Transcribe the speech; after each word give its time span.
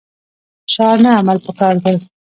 شعار 0.73 0.97
نه 1.05 1.09
عمل 1.19 1.37
پکار 1.45 1.75
دی 1.83 1.95